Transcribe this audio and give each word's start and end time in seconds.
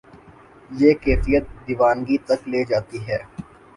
یہ 0.79 0.91
کیفیت 1.03 1.45
دیوانگی 1.65 2.17
تک 2.27 2.41
لے 2.51 2.61
جاتی 2.69 2.99
ہے۔ 3.07 3.19